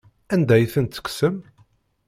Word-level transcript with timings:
Anda 0.33 0.53
ay 0.55 0.65
ten-tekksem? 0.73 1.35